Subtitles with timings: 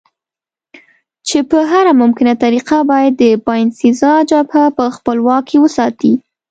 [1.27, 6.13] چې په هره ممکنه طریقه باید د باینسېزا جبهه په خپل واک کې وساتي.